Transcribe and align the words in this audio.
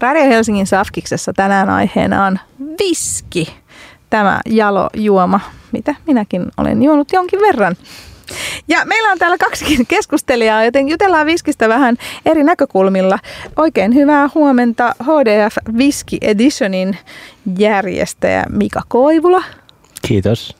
Radio 0.00 0.22
Helsingin 0.22 0.66
Safkiksessa 0.66 1.32
tänään 1.32 1.70
aiheena 1.70 2.26
on 2.26 2.38
viski, 2.78 3.54
tämä 4.10 4.40
jalo 4.46 4.90
juoma, 4.94 5.40
mitä 5.72 5.94
minäkin 6.06 6.46
olen 6.56 6.82
juonut 6.82 7.12
jonkin 7.12 7.40
verran. 7.40 7.76
Ja 8.68 8.84
meillä 8.84 9.12
on 9.12 9.18
täällä 9.18 9.38
kaksi 9.38 9.84
keskustelijaa, 9.88 10.64
joten 10.64 10.88
jutellaan 10.88 11.26
viskistä 11.26 11.68
vähän 11.68 11.96
eri 12.26 12.44
näkökulmilla. 12.44 13.18
Oikein 13.56 13.94
hyvää 13.94 14.28
huomenta 14.34 14.94
HDF 15.02 15.56
Whisky 15.76 16.16
Editionin 16.20 16.98
järjestäjä 17.58 18.44
Mika 18.50 18.82
Koivula. 18.88 19.42
Kiitos. 20.08 20.56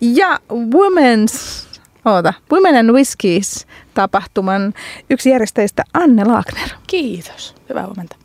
Ja 0.00 0.38
Women's, 0.52 1.66
oota, 2.04 2.32
Women 2.52 2.76
and 2.76 2.90
Whiskies 2.90 3.66
tapahtuman 3.94 4.74
yksi 5.10 5.30
järjestäjistä 5.30 5.84
Anne 5.94 6.24
Laakner. 6.24 6.68
Kiitos. 6.86 7.54
Hyvää 7.68 7.86
huomenta. 7.86 8.16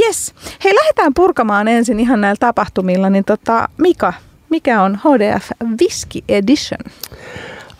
Yes. 0.00 0.34
Hei, 0.64 0.74
lähdetään 0.74 1.14
purkamaan 1.14 1.68
ensin 1.68 2.00
ihan 2.00 2.20
näillä 2.20 2.36
tapahtumilla. 2.40 3.10
Niin 3.10 3.24
tota, 3.24 3.68
Mika, 3.78 4.12
mikä 4.50 4.82
on 4.82 4.96
HDF 4.96 5.50
Whisky 5.80 6.18
Edition? 6.28 6.80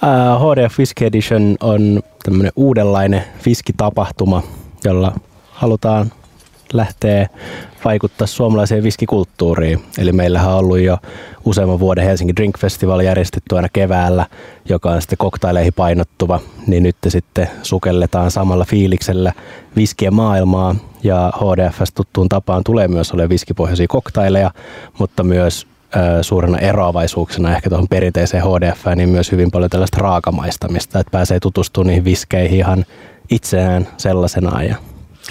Uh, 0.02 0.52
HDF 0.52 0.78
Whisky 0.78 1.04
Edition 1.04 1.56
on 1.60 2.02
tämmöinen 2.22 2.52
uudenlainen 2.56 3.24
viskitapahtuma, 3.46 4.42
jolla 4.84 5.12
halutaan 5.50 6.12
lähteä 6.72 7.28
vaikuttaa 7.84 8.26
suomalaiseen 8.26 8.82
viskikulttuuriin. 8.82 9.82
Eli 9.98 10.12
meillähän 10.12 10.50
on 10.50 10.58
ollut 10.58 10.78
jo 10.78 10.98
useamman 11.44 11.80
vuoden 11.80 12.04
Helsinki 12.04 12.36
Drink 12.36 12.58
Festival 12.58 13.00
järjestetty 13.00 13.56
aina 13.56 13.68
keväällä, 13.72 14.26
joka 14.68 14.90
on 14.90 15.02
sitten 15.02 15.18
koktaileihin 15.18 15.72
painottuva, 15.72 16.40
niin 16.66 16.82
nyt 16.82 16.96
sitten 17.08 17.50
sukelletaan 17.62 18.30
samalla 18.30 18.64
fiiliksellä 18.64 19.32
viskien 19.76 20.14
maailmaa 20.14 20.74
ja 21.06 21.32
HDFS 21.36 21.92
tuttuun 21.92 22.28
tapaan 22.28 22.64
tulee 22.64 22.88
myös 22.88 23.12
olemaan 23.12 23.28
viskipohjaisia 23.28 23.86
koktaileja, 23.88 24.50
mutta 24.98 25.22
myös 25.22 25.66
suurena 26.22 26.58
eroavaisuuksena 26.58 27.56
ehkä 27.56 27.68
tuohon 27.68 27.88
perinteiseen 27.88 28.42
HDF, 28.42 28.86
niin 28.96 29.08
myös 29.08 29.32
hyvin 29.32 29.50
paljon 29.50 29.70
tällaista 29.70 29.98
raakamaistamista, 30.00 31.00
että 31.00 31.10
pääsee 31.10 31.40
tutustumaan 31.40 31.86
niihin 31.86 32.04
viskeihin 32.04 32.58
ihan 32.58 32.84
itseään 33.30 33.88
sellaisenaan. 33.96 34.66
Ja 34.66 34.76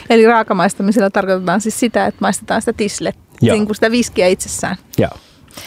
Eli 0.09 0.25
raakamaistamisella 0.25 1.09
tarkoitetaan 1.09 1.61
siis 1.61 1.80
sitä, 1.80 2.05
että 2.05 2.17
maistetaan 2.22 2.61
sitä 2.61 2.73
tislet, 2.73 3.16
niin 3.41 3.66
kuin 3.66 3.75
sitä 3.75 3.91
viskiä 3.91 4.28
itsessään. 4.28 4.75
Joo, 4.97 5.11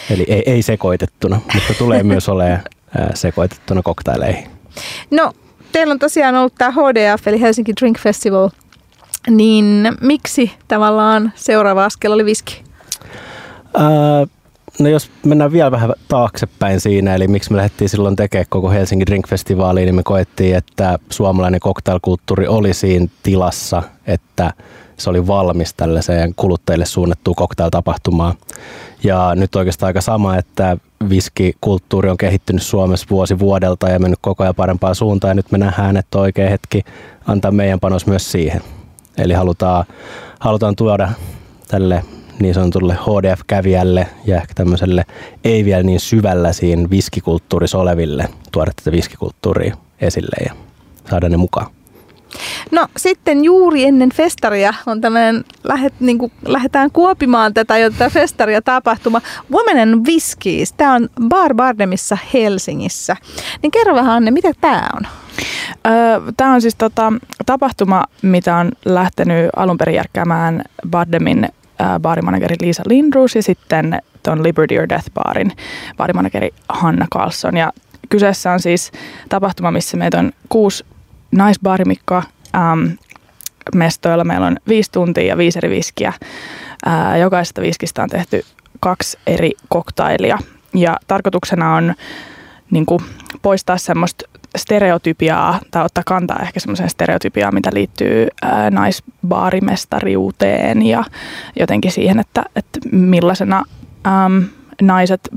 eli 0.09 0.25
ei, 0.27 0.43
ei 0.45 0.61
sekoitettuna, 0.61 1.41
mutta 1.53 1.73
tulee 1.77 2.03
myös 2.03 2.29
olemaan 2.29 2.61
sekoitettuna 3.13 3.81
koktaileihin. 3.81 4.47
No, 5.11 5.31
teillä 5.71 5.91
on 5.91 5.99
tosiaan 5.99 6.35
ollut 6.35 6.55
tämä 6.57 6.71
HDF, 6.71 7.27
eli 7.27 7.41
Helsinki 7.41 7.73
Drink 7.81 7.99
Festival, 7.99 8.49
niin 9.29 9.97
miksi 10.01 10.51
tavallaan 10.67 11.33
seuraava 11.35 11.85
askel 11.85 12.11
oli 12.11 12.25
viski? 12.25 12.63
Uh, 13.75 14.29
No 14.79 14.89
jos 14.89 15.11
mennään 15.25 15.51
vielä 15.51 15.71
vähän 15.71 15.93
taaksepäin 16.07 16.79
siinä, 16.79 17.15
eli 17.15 17.27
miksi 17.27 17.51
me 17.51 17.57
lähdettiin 17.57 17.89
silloin 17.89 18.15
tekemään 18.15 18.45
koko 18.49 18.69
Helsingin 18.69 19.07
Drink 19.07 19.27
Festivaaliin, 19.27 19.85
niin 19.85 19.95
me 19.95 20.03
koettiin, 20.03 20.55
että 20.55 20.99
suomalainen 21.09 21.59
cocktailkulttuuri 21.59 22.47
oli 22.47 22.73
siinä 22.73 23.07
tilassa, 23.23 23.83
että 24.07 24.53
se 24.97 25.09
oli 25.09 25.27
valmis 25.27 25.73
tällaiseen 25.73 26.33
kuluttajille 26.35 26.85
suunnattuun 26.85 27.35
cocktail-tapahtumaan. 27.35 28.35
Ja 29.03 29.35
nyt 29.35 29.55
oikeastaan 29.55 29.87
aika 29.87 30.01
sama, 30.01 30.37
että 30.37 30.77
viskikulttuuri 31.09 32.09
on 32.09 32.17
kehittynyt 32.17 32.63
Suomessa 32.63 33.07
vuosi 33.09 33.39
vuodelta 33.39 33.89
ja 33.89 33.99
mennyt 33.99 34.19
koko 34.21 34.43
ajan 34.43 34.55
parempaan 34.55 34.95
suuntaan. 34.95 35.31
Ja 35.31 35.35
nyt 35.35 35.51
me 35.51 35.57
nähdään, 35.57 35.97
että 35.97 36.19
oikea 36.19 36.49
hetki 36.49 36.83
antaa 37.27 37.51
meidän 37.51 37.79
panos 37.79 38.07
myös 38.07 38.31
siihen. 38.31 38.61
Eli 39.19 39.33
halutaan, 39.33 39.85
halutaan 40.39 40.75
tuoda 40.75 41.09
tälle 41.67 42.03
niin 42.39 42.53
sanotulle 42.53 42.93
HDF-kävijälle 42.93 44.07
ja 44.25 44.35
ehkä 44.35 44.53
tämmöiselle 44.53 45.05
ei 45.43 45.65
vielä 45.65 45.83
niin 45.83 45.99
syvällä 45.99 46.53
siinä 46.53 46.89
viskikulttuurissa 46.89 47.77
oleville 47.77 48.29
tuoda 48.51 48.71
tätä 48.75 48.91
viskikulttuuria 48.91 49.77
esille 50.01 50.45
ja 50.45 50.53
saada 51.09 51.29
ne 51.29 51.37
mukaan. 51.37 51.67
No 52.71 52.87
sitten 52.97 53.43
juuri 53.43 53.85
ennen 53.85 54.09
festaria 54.09 54.73
on 54.85 55.01
tämmöinen, 55.01 55.43
lähet, 55.63 55.93
niin 55.99 56.17
kuin, 56.17 56.31
lähdetään 56.45 56.91
kuopimaan 56.91 57.53
tätä 57.53 57.75
tätä 57.91 58.09
festaria 58.09 58.61
tapahtuma. 58.61 59.21
Women 59.51 59.89
and 59.89 60.07
Whiskies, 60.07 60.73
tämä 60.73 60.93
on 60.95 61.09
Bar 61.29 61.53
Bardemissa 61.53 62.17
Helsingissä. 62.33 63.15
Niin 63.61 63.71
kerro 63.71 63.95
vähän 63.95 64.15
Anne, 64.15 64.31
mitä 64.31 64.51
tämä 64.61 64.89
on? 64.95 65.01
Tämä 66.37 66.53
on 66.53 66.61
siis 66.61 66.75
tota, 66.75 67.13
tapahtuma, 67.45 68.03
mitä 68.21 68.55
on 68.55 68.71
lähtenyt 68.85 69.49
alun 69.55 69.77
perin 69.77 69.95
järkkäämään 69.95 70.63
Bardemin 70.89 71.49
baarimanageri 72.01 72.55
Liisa 72.61 72.83
Lindroos 72.85 73.35
ja 73.35 73.43
sitten 73.43 74.01
tuon 74.23 74.43
Liberty 74.43 74.77
or 74.77 74.89
Death 74.89 75.11
baarin 75.13 75.51
baarimanageri 75.97 76.49
Hanna 76.69 77.07
Carlson. 77.13 77.57
Ja 77.57 77.73
kyseessä 78.09 78.51
on 78.51 78.59
siis 78.59 78.91
tapahtuma, 79.29 79.71
missä 79.71 79.97
meitä 79.97 80.19
on 80.19 80.31
kuusi 80.49 80.85
naisbaarimikkoa 81.31 82.23
ähm, 82.55 82.85
mestoilla. 83.75 84.23
Meillä 84.23 84.47
on 84.47 84.57
viisi 84.67 84.91
tuntia 84.91 85.23
ja 85.23 85.37
viisi 85.37 85.59
eri 85.59 85.69
viskiä. 85.69 86.13
Äh, 86.87 87.19
jokaisesta 87.19 87.61
viskistä 87.61 88.03
on 88.03 88.09
tehty 88.09 88.45
kaksi 88.79 89.17
eri 89.27 89.51
koktailia. 89.69 90.37
Ja 90.73 90.97
tarkoituksena 91.07 91.75
on 91.75 91.93
niin 92.71 92.85
kuin, 92.85 93.03
poistaa 93.41 93.77
semmoista 93.77 94.25
stereotypiaa 94.57 95.59
tai 95.71 95.85
ottaa 95.85 96.03
kantaa 96.05 96.39
ehkä 96.41 96.59
semmoiseen 96.59 96.89
stereotypiaan, 96.89 97.53
mitä 97.53 97.69
liittyy 97.73 98.27
naisbaarimestariuteen 98.71 100.81
ja 100.81 101.03
jotenkin 101.59 101.91
siihen, 101.91 102.19
että, 102.19 102.43
että 102.55 102.79
millaisena 102.91 103.63
äm, 104.07 104.43
naiset 104.81 105.29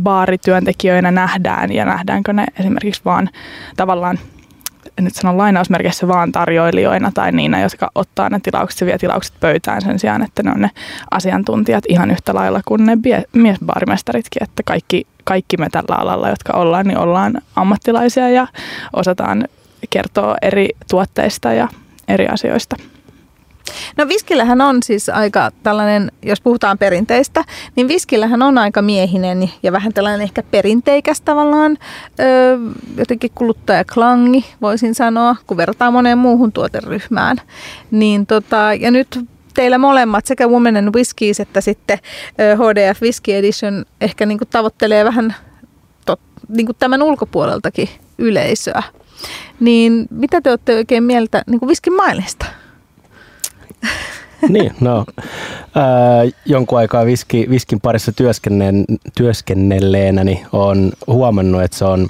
baarityöntekijöinä 0.00 1.10
nähdään 1.10 1.72
ja 1.72 1.84
nähdäänkö 1.84 2.32
ne 2.32 2.46
esimerkiksi 2.58 3.02
vaan 3.04 3.30
tavallaan 3.76 4.18
nyt 5.00 5.14
sanon 5.14 5.38
lainausmerkeissä 5.38 6.08
vaan 6.08 6.32
tarjoilijoina 6.32 7.12
tai 7.14 7.32
niinä, 7.32 7.60
jotka 7.60 7.90
ottaa 7.94 8.30
ne 8.30 8.40
tilaukset 8.40 8.80
ja 8.80 8.86
vie 8.86 8.98
tilaukset 8.98 9.34
pöytään 9.40 9.82
sen 9.82 9.98
sijaan, 9.98 10.22
että 10.22 10.42
ne 10.42 10.50
on 10.50 10.60
ne 10.60 10.70
asiantuntijat 11.10 11.84
ihan 11.88 12.10
yhtä 12.10 12.34
lailla 12.34 12.60
kuin 12.64 12.86
ne 12.86 12.98
miesbaarimestaritkin, 13.32 14.42
että 14.42 14.62
kaikki, 14.66 15.06
kaikki 15.24 15.56
me 15.56 15.68
tällä 15.70 15.96
alalla, 15.96 16.28
jotka 16.28 16.52
ollaan, 16.52 16.86
niin 16.86 16.98
ollaan 16.98 17.42
ammattilaisia 17.56 18.30
ja 18.30 18.46
osataan 18.92 19.48
kertoa 19.90 20.36
eri 20.42 20.68
tuotteista 20.90 21.52
ja 21.52 21.68
eri 22.08 22.26
asioista. 22.26 22.76
No 23.96 24.08
viskillähän 24.08 24.60
on 24.60 24.82
siis 24.82 25.08
aika 25.08 25.50
tällainen, 25.62 26.12
jos 26.22 26.40
puhutaan 26.40 26.78
perinteistä, 26.78 27.44
niin 27.76 27.88
viskillähän 27.88 28.42
on 28.42 28.58
aika 28.58 28.82
miehinen 28.82 29.50
ja 29.62 29.72
vähän 29.72 29.92
tällainen 29.92 30.20
ehkä 30.20 30.42
perinteikäs 30.42 31.20
tavallaan 31.20 31.78
öö, 32.20 32.58
jotenkin 32.96 33.30
kuluttajaklangi, 33.34 34.44
voisin 34.62 34.94
sanoa, 34.94 35.36
kun 35.46 35.56
verrataan 35.56 35.92
moneen 35.92 36.18
muuhun 36.18 36.52
tuoteryhmään. 36.52 37.36
Niin 37.90 38.26
tota, 38.26 38.74
ja 38.80 38.90
nyt 38.90 39.24
teillä 39.54 39.78
molemmat, 39.78 40.26
sekä 40.26 40.48
Women 40.48 40.76
and 40.76 40.94
Whiskies 40.94 41.40
että 41.40 41.60
sitten 41.60 41.98
HDF 42.38 43.02
Whisky 43.02 43.32
Edition, 43.32 43.84
ehkä 44.00 44.26
niin 44.26 44.38
kuin 44.38 44.48
tavoittelee 44.48 45.04
vähän 45.04 45.34
tot, 46.06 46.20
niin 46.48 46.66
kuin 46.66 46.76
tämän 46.78 47.02
ulkopuoleltakin 47.02 47.88
yleisöä. 48.18 48.82
Niin 49.60 50.06
mitä 50.10 50.40
te 50.40 50.50
olette 50.50 50.74
oikein 50.74 51.04
mieltä 51.04 51.42
niin 51.46 51.58
kuin 51.58 51.66
whiskin 51.66 51.96
maineesta? 51.96 52.46
niin, 54.48 54.72
no 54.80 55.04
ää, 55.74 55.84
jonkun 56.46 56.78
aikaa 56.78 57.06
viski, 57.06 57.46
viskin 57.50 57.80
parissa 57.80 58.12
työskennelleenä 59.16 60.24
niin 60.24 60.46
on 60.52 60.92
huomannut, 61.06 61.62
että 61.62 61.76
se 61.76 61.84
on 61.84 62.08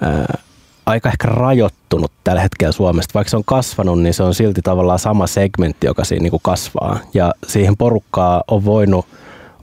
ää, 0.00 0.38
aika 0.86 1.08
ehkä 1.08 1.28
rajoittunut 1.28 2.12
tällä 2.30 2.42
hetkellä 2.42 2.72
Suomesta. 2.72 3.14
Vaikka 3.14 3.30
se 3.30 3.36
on 3.36 3.44
kasvanut, 3.44 4.02
niin 4.02 4.14
se 4.14 4.22
on 4.22 4.34
silti 4.34 4.62
tavallaan 4.62 4.98
sama 4.98 5.26
segmentti, 5.26 5.86
joka 5.86 6.04
siinä 6.04 6.22
niin 6.22 6.30
kuin 6.30 6.40
kasvaa. 6.42 6.98
Ja 7.14 7.32
siihen 7.46 7.76
porukkaa 7.76 8.42
on 8.48 8.64
voinut 8.64 9.06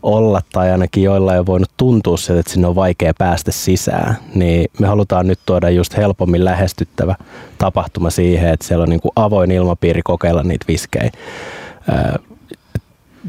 olla 0.04 0.42
tai 0.54 0.72
ainakin 0.72 1.04
joilla 1.04 1.34
on 1.34 1.46
voinut 1.46 1.70
tuntua 1.78 2.18
siltä, 2.18 2.40
että 2.40 2.52
sinne 2.52 2.68
on 2.68 2.76
vaikea 2.76 3.14
päästä 3.18 3.52
sisään, 3.52 4.18
niin 4.36 4.70
me 4.80 4.88
halutaan 4.88 5.28
nyt 5.28 5.40
tuoda 5.46 5.70
just 5.70 5.98
helpommin 5.98 6.46
lähestyttävä 6.46 7.16
tapahtuma 7.58 8.10
siihen, 8.10 8.54
että 8.54 8.68
siellä 8.68 8.84
on 8.84 8.90
niin 8.90 9.02
kuin 9.02 9.12
avoin 9.16 9.52
ilmapiiri 9.52 10.02
kokeilla 10.04 10.44
niitä 10.44 10.66
viskejä. 10.68 11.12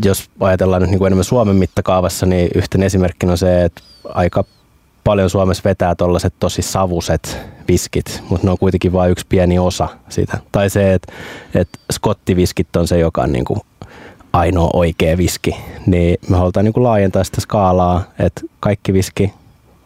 Jos 0.05 0.31
ajatellaan 0.41 0.83
nyt 0.83 0.91
niin 0.91 0.99
kuin 0.99 1.07
enemmän 1.07 1.25
Suomen 1.25 1.57
mittakaavassa, 1.57 2.27
niin 2.27 2.51
yhtenä 2.55 2.87
esimerkkinä 2.87 3.33
on 3.33 3.39
se, 3.39 3.65
että 3.65 3.83
aika 4.15 4.45
paljon 5.09 5.31
Suomessa 5.31 5.63
vetää 5.65 5.95
tuollaiset 5.95 6.35
tosi 6.41 6.63
savuset 6.63 7.39
viskit, 7.69 8.23
mutta 8.29 8.47
ne 8.47 8.51
on 8.51 8.59
kuitenkin 8.59 8.93
vain 8.93 9.11
yksi 9.11 9.27
pieni 9.29 9.59
osa 9.59 9.89
sitä. 10.09 10.39
Tai 10.53 10.71
se, 10.71 10.95
että, 10.95 11.13
että 11.55 11.79
skottiviskit 11.93 12.77
on 12.77 12.89
se, 12.89 12.99
joka 12.99 13.23
on 13.23 13.33
niin 13.33 13.45
kuin 13.45 13.61
ainoa 14.33 14.71
oikea 14.73 15.17
viski, 15.17 15.57
niin 15.87 16.19
me 16.29 16.37
halutaan 16.37 16.65
niin 16.65 16.73
kuin 16.73 16.85
laajentaa 16.85 17.25
sitä 17.25 17.41
skaalaa, 17.41 18.05
että 18.19 18.41
kaikki 18.61 18.93
viski 18.93 19.33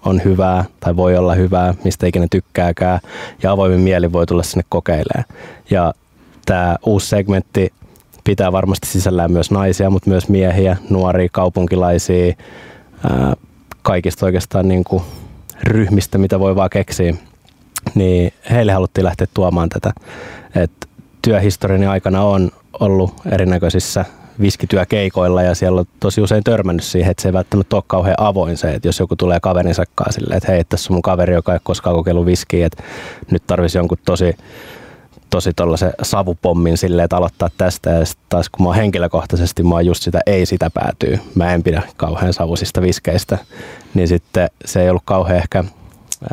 on 0.05 0.21
hyvää 0.25 0.65
tai 0.81 0.97
voi 0.97 1.17
olla 1.17 1.35
hyvää, 1.35 1.75
mistä 1.85 2.07
ikinä 2.07 2.27
tykkääkään, 2.31 3.01
ja 3.43 3.53
avoimin 3.53 3.81
mieli 3.81 4.13
voi 4.13 4.27
tulla 4.27 4.43
sinne 4.43 4.65
kokeilemaan. 4.69 5.25
Ja 5.71 5.95
tämä 6.47 6.77
uusi 6.87 7.07
segmentti 7.07 7.73
pitää 8.25 8.53
varmasti 8.53 8.87
sisällään 8.87 9.33
myös 9.33 9.51
naisia, 9.51 9.91
mutta 9.91 10.11
myös 10.11 10.29
miehiä, 10.29 10.77
nuoria, 10.91 11.29
kaupunkilaisia, 11.33 12.35
kaikista 13.83 14.27
oikeastaan 14.27 14.69
niin 14.69 14.85
kuin 14.85 15.03
ryhmistä, 15.63 16.19
mitä 16.19 16.41
voi 16.41 16.57
vaan 16.57 16.71
keksiä. 16.71 17.15
Niin 17.95 18.33
heille 18.51 18.73
haluttiin 18.73 19.05
lähteä 19.05 19.27
tuomaan 19.35 19.69
tätä. 19.69 19.93
Et 20.55 20.73
työhistoriani 21.23 21.87
aikana 21.87 22.23
on 22.23 22.51
ollut 22.81 23.15
erinäköisissä 23.33 24.05
viskityökeikoilla 24.41 25.43
ja 25.43 25.55
siellä 25.55 25.81
on 25.81 25.87
tosi 26.01 26.21
usein 26.21 26.45
törmännyt 26.45 26.85
siihen, 26.85 27.11
että 27.11 27.23
se 27.23 27.29
ei 27.29 27.33
välttämättä 27.33 27.77
ole 27.77 27.85
kauhean 27.87 28.17
avoin 28.19 28.57
se, 28.57 28.75
että 28.75 28.89
jos 28.89 29.01
joku 29.01 29.17
tulee 29.17 29.41
kaverin 29.41 29.75
sakkaa 29.75 30.13
silleen, 30.13 30.37
että 30.37 30.53
hei, 30.53 30.65
tässä 30.65 30.93
on 30.93 30.95
mun 30.95 31.03
kaveri, 31.03 31.35
joka 31.35 31.53
ei 31.53 31.61
koskaan 31.63 31.97
kokeillut 31.97 32.27
viskiä, 32.27 32.67
että 32.67 32.83
nyt 33.31 33.43
tarvisi 33.47 33.79
jonkun 33.79 33.99
tosi 34.05 34.37
tosi 35.33 35.53
tollaisen 35.53 35.93
savupommin 36.03 36.79
silleen, 36.79 37.05
että 37.05 37.17
aloittaa 37.17 37.49
tästä 37.59 37.91
ja 37.91 38.05
sitten 38.05 38.27
taas 38.29 38.49
kun 38.49 38.65
mä 38.65 38.69
oon 38.69 38.77
henkilökohtaisesti, 38.77 39.63
mä 39.63 39.75
oon 39.75 39.87
just 39.87 40.03
sitä 40.03 40.21
ei 40.27 40.47
sitä 40.47 40.71
päätyy. 40.71 41.19
Mä 41.35 41.55
en 41.55 41.63
pidä 41.63 41.83
kauhean 41.97 42.33
savusista 42.33 42.83
viskeistä, 42.83 43.39
niin 43.95 44.09
sitten 44.09 44.51
se 44.65 44.83
ei 44.83 44.91
ollut 44.91 45.03
kauhean 45.05 45.39
ehkä 45.39 45.65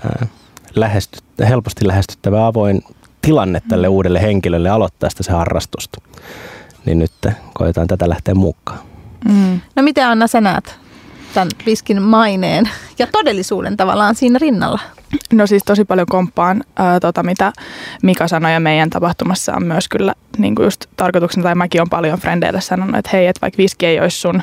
ää, 0.03 0.27
lähesty, 0.75 1.19
helposti 1.39 1.87
lähestyttävä 1.87 2.47
avoin 2.47 2.83
tilanne 3.21 3.61
tälle 3.69 3.87
mm. 3.87 3.93
uudelle 3.93 4.21
henkilölle 4.21 4.69
aloittaa 4.69 5.09
sitä 5.09 5.23
se 5.23 5.31
harrastusta. 5.31 6.01
Niin 6.85 6.99
nyt 6.99 7.11
koetaan 7.53 7.87
tätä 7.87 8.09
lähteä 8.09 8.35
mukaan. 8.35 8.79
Mm. 9.29 9.61
No 9.75 9.83
miten 9.83 10.07
Anna 10.07 10.27
sä 10.27 10.41
näet 10.41 10.75
tämän 11.33 11.49
viskin 11.65 12.01
maineen 12.01 12.69
ja 12.99 13.07
todellisuuden 13.07 13.77
tavallaan 13.77 14.15
siinä 14.15 14.39
rinnalla? 14.39 14.79
No 15.33 15.47
siis 15.47 15.63
tosi 15.63 15.85
paljon 15.85 16.07
komppaan, 16.07 16.63
ää, 16.75 16.99
tota, 16.99 17.23
mitä 17.23 17.53
Mika 18.03 18.27
sanoi 18.27 18.53
ja 18.53 18.59
meidän 18.59 18.89
tapahtumassa 18.89 19.53
on 19.55 19.65
myös 19.65 19.89
kyllä 19.89 20.13
niin 20.37 20.55
kuin 20.55 20.63
just 20.63 20.85
tarkoituksena, 20.95 21.43
tai 21.43 21.55
mäkin 21.55 21.81
on 21.81 21.89
paljon 21.89 22.19
frendeille 22.19 22.61
sanonut, 22.61 22.95
että 22.95 23.09
hei, 23.13 23.27
että 23.27 23.41
vaikka 23.41 23.57
viski 23.57 23.85
ei 23.85 23.99
olisi 23.99 24.17
sun 24.17 24.41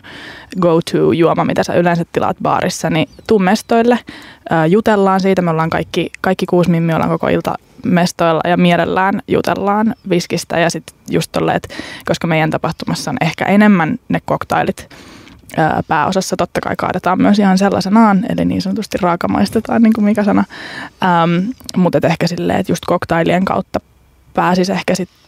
go-to-juoma, 0.61 1.45
mitä 1.45 1.65
sä 1.65 1.75
yleensä 1.75 2.05
tilaat 2.13 2.37
baarissa, 2.43 2.91
niin 2.91 3.09
tuu 3.27 3.39
mestoille, 3.39 3.99
ää, 4.51 4.67
jutellaan 4.67 5.21
siitä, 5.21 5.43
me 5.43 5.51
ollaan 5.51 5.71
kaikki, 5.71 6.11
kaikki 6.21 6.47
kuusi 6.47 6.71
mimmi, 6.71 6.95
ollaan 6.95 7.11
koko 7.11 7.29
ilta 7.29 7.55
mestoilla 7.85 8.41
ja 8.49 8.57
mielellään 8.57 9.23
jutellaan 9.29 9.95
viskistä 10.09 10.59
ja 10.59 10.71
sitten 10.71 10.97
just 11.11 11.33
tolle, 11.33 11.55
että 11.55 11.75
koska 12.05 12.27
meidän 12.27 12.51
tapahtumassa 12.51 13.11
on 13.11 13.17
ehkä 13.21 13.45
enemmän 13.45 13.99
ne 14.09 14.21
koktailit, 14.25 14.89
pääosassa 15.89 16.37
totta 16.37 16.61
kai 16.61 16.77
kaadetaan 16.77 17.23
myös 17.23 17.39
ihan 17.39 17.59
sellaisenaan, 17.59 18.27
eli 18.29 18.45
niin 18.45 18.63
sanotusti 18.63 18.99
raakamaistetaan, 19.01 19.83
niin 19.83 19.93
kuin 19.93 20.05
mikä 20.05 20.25
sana. 20.25 20.45
Ähm, 21.03 21.51
mutta 21.77 21.99
ehkä 22.03 22.27
silleen, 22.27 22.61
että 22.61 22.73
just 22.73 22.85
koktailien 22.87 23.45
kautta 23.45 23.81
pääsisi 24.35 24.73
ehkä 24.73 24.95
sitten 24.95 25.27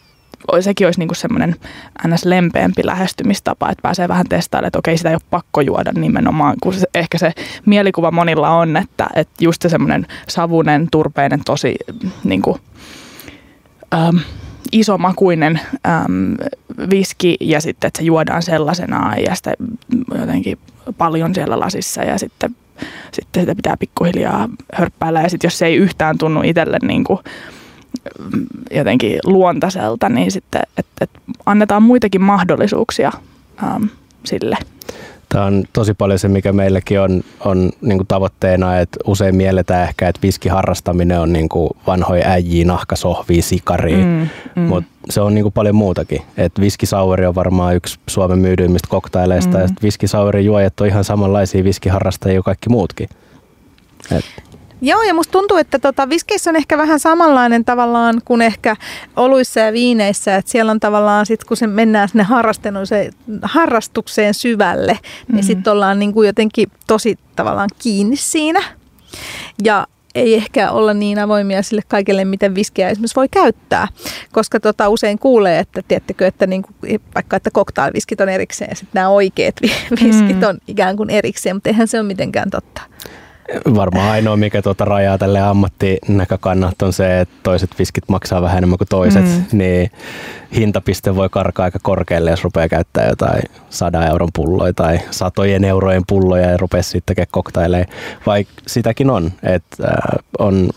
sekin 0.59 0.87
olisi 0.87 0.99
niinku 0.99 1.13
semmoinen 1.13 1.55
ns. 2.07 2.25
lempeämpi 2.25 2.85
lähestymistapa, 2.85 3.69
että 3.69 3.81
pääsee 3.81 4.07
vähän 4.07 4.25
testailemaan, 4.29 4.67
että 4.67 4.79
okei, 4.79 4.97
sitä 4.97 5.09
ei 5.09 5.15
ole 5.15 5.21
pakko 5.29 5.61
juoda 5.61 5.91
nimenomaan, 5.91 6.55
kun 6.63 6.73
se, 6.73 6.87
ehkä 6.93 7.17
se 7.17 7.31
mielikuva 7.65 8.11
monilla 8.11 8.49
on, 8.49 8.77
että, 8.77 9.07
että 9.15 9.33
just 9.43 9.61
se 9.61 9.69
semmoinen 9.69 10.07
savunen, 10.27 10.87
turpeinen, 10.91 11.41
tosi 11.45 11.75
niinku, 12.23 12.59
ähm, 13.93 14.17
isomakuinen 14.71 15.59
äm, 15.85 16.35
viski 16.89 17.37
ja 17.39 17.61
sitten, 17.61 17.87
että 17.87 17.97
se 17.97 18.03
juodaan 18.03 18.43
sellaisenaan 18.43 19.23
ja 19.23 19.35
sitten 19.35 19.53
jotenkin 20.19 20.57
paljon 20.97 21.35
siellä 21.35 21.59
lasissa 21.59 22.03
ja 22.03 22.17
sitten, 22.17 22.55
sitten 23.11 23.41
sitä 23.41 23.55
pitää 23.55 23.77
pikkuhiljaa 23.77 24.49
hörppäillä 24.73 25.21
ja 25.21 25.29
sitten 25.29 25.47
jos 25.47 25.57
se 25.57 25.65
ei 25.65 25.75
yhtään 25.75 26.17
tunnu 26.17 26.41
itselle 26.43 26.77
niin 26.81 27.03
kuin, 27.03 27.19
jotenkin 28.71 29.19
luontaiselta, 29.23 30.09
niin 30.09 30.31
sitten 30.31 30.61
et, 30.77 30.85
et 31.01 31.09
annetaan 31.45 31.83
muitakin 31.83 32.21
mahdollisuuksia 32.21 33.11
äm, 33.63 33.89
sille. 34.23 34.57
Tämä 35.29 35.45
on 35.45 35.63
tosi 35.73 35.93
paljon 35.93 36.19
se, 36.19 36.27
mikä 36.27 36.53
meilläkin 36.53 36.99
on, 36.99 37.23
on 37.39 37.69
niin 37.81 38.07
tavoitteena, 38.07 38.79
että 38.79 38.99
usein 39.07 39.35
mielletään 39.35 39.87
ehkä, 39.87 40.07
että 40.07 40.21
viskiharrastaminen 40.23 41.19
on 41.19 41.33
niin 41.33 41.49
kuin 41.49 41.69
vanhoja 41.87 42.27
äijiä, 42.27 42.65
nahkasohvia, 42.65 43.41
sikaria, 43.41 44.05
mm, 44.05 44.27
mm. 44.55 44.61
mutta 44.61 44.89
se 45.09 45.21
on 45.21 45.35
niin 45.35 45.43
kuin 45.43 45.53
paljon 45.53 45.75
muutakin. 45.75 46.21
Et 46.37 46.51
viskisauri 46.59 47.25
on 47.25 47.35
varmaan 47.35 47.75
yksi 47.75 47.99
Suomen 48.07 48.39
myydyimmistä 48.39 48.87
koktaileista, 48.89 49.57
mm. 49.57 49.63
ja 49.63 49.69
viskisaurin 49.83 50.45
juojat 50.45 50.81
on 50.81 50.87
ihan 50.87 51.03
samanlaisia 51.03 51.63
viskiharrastajia 51.63 52.37
kuin 52.37 52.43
kaikki 52.43 52.69
muutkin. 52.69 53.09
Et 54.11 54.25
Joo, 54.81 55.01
ja 55.03 55.13
musta 55.13 55.31
tuntuu, 55.31 55.57
että 55.57 55.79
tota, 55.79 56.09
viskeissä 56.09 56.49
on 56.49 56.55
ehkä 56.55 56.77
vähän 56.77 56.99
samanlainen 56.99 57.65
tavallaan 57.65 58.21
kuin 58.25 58.41
ehkä 58.41 58.75
oluissa 59.15 59.59
ja 59.59 59.73
viineissä, 59.73 60.35
että 60.35 60.51
siellä 60.51 60.71
on 60.71 60.79
tavallaan 60.79 61.25
sit, 61.25 61.43
kun 61.43 61.57
se 61.57 61.67
mennään 61.67 62.09
sinne 62.09 62.25
harrastukseen 63.41 64.33
syvälle, 64.33 64.91
niin 64.91 65.01
mm-hmm. 65.01 65.35
niin 65.35 65.43
sitten 65.43 65.73
ollaan 65.73 65.99
niin 65.99 66.13
kuin 66.13 66.27
jotenkin 66.27 66.71
tosi 66.87 67.19
tavallaan 67.35 67.69
kiinni 67.79 68.15
siinä. 68.15 68.63
Ja 69.63 69.87
ei 70.15 70.35
ehkä 70.35 70.71
olla 70.71 70.93
niin 70.93 71.19
avoimia 71.19 71.61
sille 71.61 71.81
kaikille, 71.87 72.25
miten 72.25 72.55
viskiä 72.55 72.89
esimerkiksi 72.89 73.15
voi 73.15 73.29
käyttää. 73.29 73.87
Koska 74.31 74.59
tota, 74.59 74.89
usein 74.89 75.19
kuulee, 75.19 75.59
että 75.59 75.81
tiedättekö, 75.87 76.27
että 76.27 76.47
niin 76.47 76.61
kuin, 76.61 77.01
vaikka 77.15 77.37
että 77.37 77.51
koktailviskit 77.51 78.21
on 78.21 78.29
erikseen 78.29 78.69
ja 78.69 78.75
sitten 78.75 78.99
nämä 78.99 79.09
oikeat 79.09 79.55
viskit 80.03 80.39
mm. 80.39 80.47
on 80.49 80.57
ikään 80.67 80.97
kuin 80.97 81.09
erikseen, 81.09 81.55
mutta 81.55 81.69
eihän 81.69 81.87
se 81.87 81.99
ole 81.99 82.07
mitenkään 82.07 82.49
totta. 82.49 82.81
Varmaan 83.75 84.11
ainoa, 84.11 84.37
mikä 84.37 84.61
tuota 84.61 84.85
rajaa 84.85 85.17
tälle 85.17 85.39
ammattinäkökannat 85.41 86.81
on 86.81 86.93
se, 86.93 87.19
että 87.19 87.35
toiset 87.43 87.69
viskit 87.79 88.03
maksaa 88.09 88.41
vähän 88.41 88.57
enemmän 88.57 88.77
kuin 88.77 88.87
toiset, 88.87 89.25
mm. 89.25 89.57
niin 89.57 89.91
hintapiste 90.55 91.15
voi 91.15 91.29
karkaa 91.29 91.63
aika 91.63 91.79
korkealle, 91.81 92.29
jos 92.29 92.43
rupeaa 92.43 92.69
käyttää 92.69 93.07
jotain 93.07 93.41
100 93.69 94.07
euron 94.07 94.29
pulloja 94.33 94.73
tai 94.73 94.99
satojen 95.11 95.63
eurojen 95.63 96.03
pulloja 96.07 96.49
ja 96.49 96.57
rupeaa 96.57 96.83
sitten 96.83 97.03
tekemään 97.05 97.27
koktaileja. 97.31 97.85
Vaikka 98.25 98.53
sitäkin 98.67 99.09
on, 99.09 99.31
että 99.43 99.87
äh, 99.87 100.19
on 100.39 100.69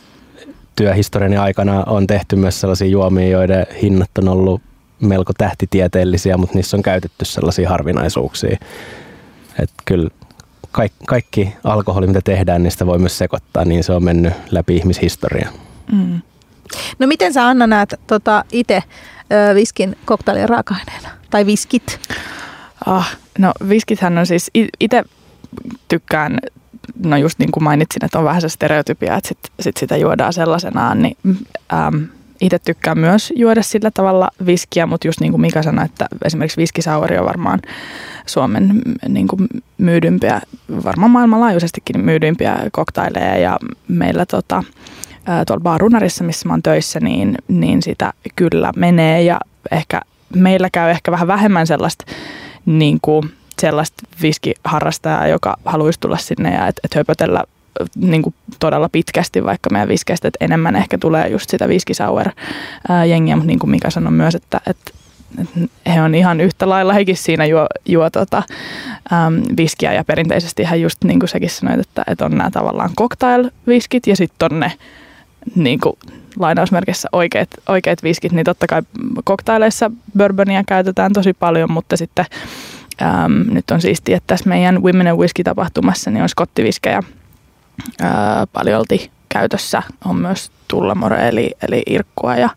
työhistoriani 0.76 1.36
aikana 1.36 1.84
on 1.86 2.06
tehty 2.06 2.36
myös 2.36 2.60
sellaisia 2.60 2.88
juomia, 2.88 3.28
joiden 3.28 3.66
hinnat 3.82 4.10
on 4.18 4.28
ollut 4.28 4.62
melko 5.00 5.32
tähtitieteellisiä, 5.38 6.36
mutta 6.36 6.54
niissä 6.54 6.76
on 6.76 6.82
käytetty 6.82 7.24
sellaisia 7.24 7.68
harvinaisuuksia. 7.68 8.58
Että 9.58 9.82
kyllä 9.84 10.10
kaikki, 10.72 11.04
kaikki 11.06 11.54
alkoholi, 11.64 12.06
mitä 12.06 12.20
tehdään, 12.24 12.62
niin 12.62 12.70
sitä 12.70 12.86
voi 12.86 12.98
myös 12.98 13.18
sekoittaa, 13.18 13.64
niin 13.64 13.84
se 13.84 13.92
on 13.92 14.04
mennyt 14.04 14.32
läpi 14.50 14.76
ihmishistoriaa. 14.76 15.52
Mm. 15.92 16.20
No 16.98 17.06
miten 17.06 17.32
sä 17.32 17.48
Anna 17.48 17.66
näet 17.66 17.94
tota, 18.06 18.44
itse 18.52 18.82
viskin 19.54 19.96
koktailien 20.04 20.48
raaka-aineena? 20.48 21.08
Tai 21.30 21.46
viskit? 21.46 22.00
Ah, 22.86 23.16
no 23.38 23.52
viskithän 23.68 24.18
on 24.18 24.26
siis, 24.26 24.50
itse 24.80 25.04
tykkään, 25.88 26.38
no 27.04 27.16
just 27.16 27.38
niin 27.38 27.52
kuin 27.52 27.64
mainitsin, 27.64 28.04
että 28.04 28.18
on 28.18 28.24
vähän 28.24 28.40
se 28.40 28.48
stereotypia, 28.48 29.16
että 29.16 29.28
sit, 29.28 29.38
sit 29.60 29.76
sitä 29.76 29.96
juodaan 29.96 30.32
sellaisenaan, 30.32 31.02
niin 31.02 31.16
äm, 31.72 32.08
itse 32.42 32.58
tykkään 32.58 32.98
myös 32.98 33.32
juoda 33.36 33.62
sillä 33.62 33.90
tavalla 33.90 34.28
viskiä, 34.46 34.86
mutta 34.86 35.08
just 35.08 35.20
niin 35.20 35.32
kuin 35.32 35.40
Mika 35.40 35.62
sanoi, 35.62 35.84
että 35.84 36.06
esimerkiksi 36.24 36.60
viskisauri 36.60 37.18
on 37.18 37.26
varmaan 37.26 37.60
Suomen 38.26 38.82
niin 39.08 39.28
kuin 39.28 39.48
myydympiä, 39.78 40.40
varmaan 40.84 41.10
maailmanlaajuisestikin 41.10 42.00
myydympiä 42.00 42.56
koktaileja. 42.72 43.38
Ja 43.38 43.58
meillä 43.88 44.26
tota, 44.26 44.64
tuolla 45.46 45.62
Baarunarissa, 45.62 46.24
missä 46.24 46.48
mä 46.48 46.52
oon 46.52 46.62
töissä, 46.62 47.00
niin, 47.00 47.34
niin 47.48 47.82
sitä 47.82 48.12
kyllä 48.36 48.72
menee. 48.76 49.22
Ja 49.22 49.40
ehkä 49.70 50.00
meillä 50.36 50.68
käy 50.72 50.90
ehkä 50.90 51.12
vähän 51.12 51.28
vähemmän 51.28 51.66
sellaista 51.66 52.04
niin 52.66 52.98
kuin, 53.02 53.32
sellaista 53.60 54.02
viskiharrastajaa, 54.22 55.26
joka 55.26 55.56
haluaisi 55.64 56.00
tulla 56.00 56.16
sinne 56.16 56.54
ja 56.54 56.66
et, 56.66 56.80
et 56.84 56.94
höpötellä 56.94 57.44
niin 57.96 58.22
kuin 58.22 58.34
todella 58.60 58.88
pitkästi, 58.88 59.44
vaikka 59.44 59.70
meidän 59.70 59.88
viskeistä, 59.88 60.28
että 60.28 60.44
enemmän 60.44 60.76
ehkä 60.76 60.98
tulee 60.98 61.28
just 61.28 61.50
sitä 61.50 61.68
viskisauer-jengiä, 61.68 63.36
mutta 63.36 63.46
niin 63.46 63.58
kuin 63.58 63.70
Mika 63.70 63.90
sanoi 63.90 64.12
myös, 64.12 64.34
että, 64.34 64.60
että 64.66 64.92
he 65.94 66.02
on 66.02 66.14
ihan 66.14 66.40
yhtä 66.40 66.68
lailla, 66.68 66.92
hekin 66.92 67.16
siinä 67.16 67.46
juo, 67.46 67.66
juo 67.88 68.10
tota, 68.10 68.42
äm, 69.12 69.42
viskiä 69.56 69.92
ja 69.92 70.04
perinteisesti 70.04 70.62
ihan 70.62 70.80
just 70.80 71.04
niin 71.04 71.18
kuin 71.18 71.28
säkin 71.28 71.50
sanoit, 71.50 71.80
että, 71.80 72.02
että 72.06 72.24
on 72.24 72.30
nämä 72.30 72.50
tavallaan 72.50 72.90
cocktail-viskit 72.98 74.06
ja 74.06 74.16
sitten 74.16 74.48
on 74.52 74.60
ne 74.60 74.72
niin 75.54 75.80
kuin 75.80 75.96
lainausmerkissä 76.38 77.08
oikeat, 77.12 77.48
oikeat 77.68 78.02
viskit, 78.02 78.32
niin 78.32 78.44
totta 78.44 78.66
kai 78.66 78.82
koktaileissa 79.24 79.90
bourbonia 80.18 80.62
käytetään 80.68 81.12
tosi 81.12 81.32
paljon, 81.32 81.72
mutta 81.72 81.96
sitten 81.96 82.24
äm, 83.02 83.54
nyt 83.54 83.70
on 83.70 83.80
siistiä, 83.80 84.16
että 84.16 84.26
tässä 84.26 84.48
meidän 84.48 84.82
Women 84.82 85.06
and 85.06 85.18
Whisky-tapahtumassa 85.18 86.10
niin 86.10 86.22
on 86.22 86.28
skottiviskejä 86.28 87.02
ää, 88.00 88.46
paljolti 88.52 89.10
käytössä. 89.28 89.82
On 90.04 90.16
myös 90.16 90.50
tullamore 90.68 91.28
eli, 91.28 91.50
eli 91.68 91.82
irkkua 91.86 92.36
ja, 92.36 92.48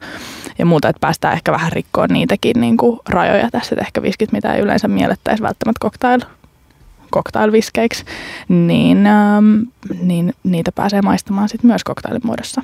ja 0.59 0.65
muuta, 0.65 0.89
että 0.89 0.99
päästään 0.99 1.33
ehkä 1.33 1.51
vähän 1.51 1.71
rikkoon 1.71 2.09
niitäkin 2.09 2.61
niin 2.61 2.77
kuin 2.77 2.99
rajoja 3.09 3.51
tässä, 3.51 3.75
että 3.75 3.85
ehkä 3.85 4.01
viskit, 4.01 4.31
mitä 4.31 4.53
ei 4.53 4.61
yleensä 4.61 4.87
miellettäisi 4.87 5.43
välttämättä 5.43 5.79
cocktail, 5.81 6.21
cocktailviskeiksi, 7.13 8.05
niin, 8.47 9.07
ähm, 9.07 9.61
niin 10.01 10.33
niitä 10.43 10.71
pääsee 10.71 11.01
maistamaan 11.01 11.49
sitten 11.49 11.67
myös 11.67 11.81
cocktailin 11.83 12.21
muodossa. 12.23 12.61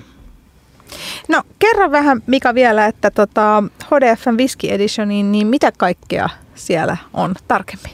No 1.30 1.44
kerro 1.60 1.92
vähän 1.92 2.24
Mika 2.28 2.54
vielä, 2.54 2.86
että 2.86 3.12
tota, 3.12 3.64
HDFn 3.86 4.38
Whisky 4.38 4.68
Editioniin, 4.68 5.32
niin 5.32 5.48
mitä 5.48 5.72
kaikkea 5.78 6.30
siellä 6.56 6.98
on 7.14 7.36
tarkemmin? 7.48 7.92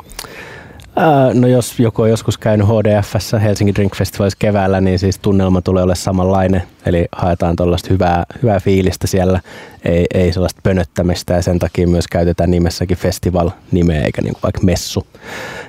No 1.34 1.48
jos 1.48 1.80
joku 1.80 2.02
on 2.02 2.10
joskus 2.10 2.38
käynyt 2.38 2.68
HDFssä 2.68 3.40
Helsinki 3.40 3.76
Drink 3.76 3.96
Festivalissa 3.96 4.38
keväällä, 4.40 4.82
niin 4.82 5.00
siis 5.00 5.20
tunnelma 5.20 5.62
tulee 5.62 5.84
olemaan 5.84 5.98
samanlainen. 5.98 6.64
Eli 6.86 7.08
haetaan 7.12 7.56
tuollaista 7.56 7.88
hyvää, 7.92 8.24
hyvää 8.44 8.60
fiilistä 8.60 9.08
siellä, 9.08 9.40
ei, 9.86 10.06
ei 10.14 10.34
sellaista 10.34 10.62
pönöttämistä 10.64 11.34
ja 11.34 11.42
sen 11.42 11.60
takia 11.60 11.88
myös 11.88 12.08
käytetään 12.08 12.52
nimessäkin 12.52 12.98
festival-nimeä 12.98 14.04
eikä 14.04 14.22
niin 14.22 14.36
vaikka 14.44 14.62
messu. 14.62 15.08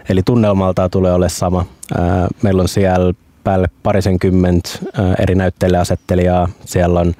Eli 0.08 0.22
tunnelmalta 0.22 0.88
tulee 0.88 1.12
olemaan 1.12 1.30
sama. 1.30 1.66
Meillä 2.42 2.62
on 2.62 2.68
siellä 2.68 3.14
päälle 3.44 3.68
parisenkymmentä 3.82 4.70
eri 5.18 5.34
näyttelijäasettelijaa. 5.34 6.48
Siellä 6.64 7.00
on 7.00 7.14